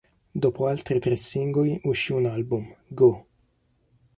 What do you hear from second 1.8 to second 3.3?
uscì un album, "Go!